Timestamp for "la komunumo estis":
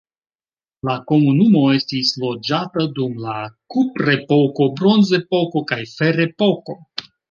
0.87-2.15